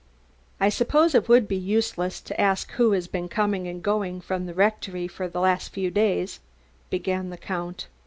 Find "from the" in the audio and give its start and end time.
4.19-4.53